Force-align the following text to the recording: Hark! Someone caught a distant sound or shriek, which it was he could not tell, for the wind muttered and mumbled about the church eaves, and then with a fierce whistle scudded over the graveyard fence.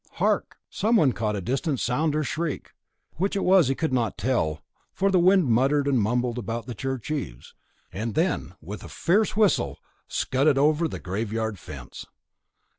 Hark! 0.13 0.57
Someone 0.71 1.11
caught 1.13 1.35
a 1.35 1.41
distant 1.41 1.79
sound 1.79 2.15
or 2.15 2.23
shriek, 2.23 2.71
which 3.17 3.35
it 3.35 3.43
was 3.43 3.67
he 3.67 3.75
could 3.75 3.93
not 3.93 4.17
tell, 4.17 4.63
for 4.91 5.11
the 5.11 5.19
wind 5.19 5.45
muttered 5.45 5.87
and 5.87 6.01
mumbled 6.01 6.39
about 6.39 6.65
the 6.65 6.73
church 6.73 7.11
eaves, 7.11 7.53
and 7.91 8.15
then 8.15 8.55
with 8.61 8.83
a 8.83 8.89
fierce 8.89 9.37
whistle 9.37 9.77
scudded 10.07 10.57
over 10.57 10.87
the 10.87 10.97
graveyard 10.99 11.59
fence. 11.59 12.07